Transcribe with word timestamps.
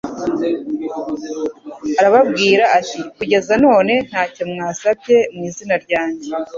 Arababwira 1.99 2.63
ati: 2.79 2.99
«Kugeza 3.17 3.53
none 3.65 3.93
ntacyo 4.09 4.43
mwasabye 4.51 5.15
mu 5.33 5.41
izina 5.49 5.75
ryanjye.» 5.83 6.29